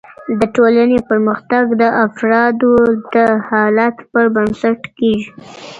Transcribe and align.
د 0.39 0.41
ټولني 0.55 0.99
پرمختګ 1.09 1.65
د 1.81 1.83
افرادو 2.07 2.73
د 3.13 3.15
حالت 3.47 3.95
پر 4.11 4.25
بنسټ 4.35 4.79
کیږي. 4.97 5.29